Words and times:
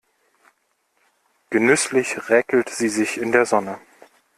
Genüsslich 1.51 2.27
räkelt 2.31 2.69
sie 2.69 2.89
sich 2.89 3.19
in 3.19 3.31
der 3.31 3.45
Sonne. 3.45 3.77